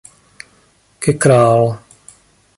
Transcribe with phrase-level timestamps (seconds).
[0.99, 1.77] Ke Král.